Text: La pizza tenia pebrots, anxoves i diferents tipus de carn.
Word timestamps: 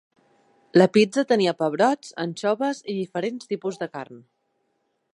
La 0.81 0.87
pizza 0.95 1.25
tenia 1.33 1.53
pebrots, 1.59 2.11
anxoves 2.25 2.83
i 2.95 2.99
diferents 3.03 3.53
tipus 3.55 3.81
de 3.85 3.93
carn. 3.99 4.29